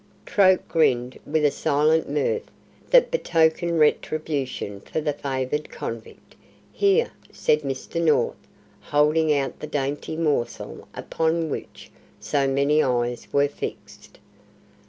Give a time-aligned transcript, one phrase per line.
[0.25, 2.49] Troke grinned with a silent mirth
[2.89, 6.35] that betokened retribution for the favoured convict.
[6.73, 8.01] "Here," said Mr.
[8.03, 8.33] North,
[8.81, 14.17] holding out the dainty morsel upon which so many eyes were fixed.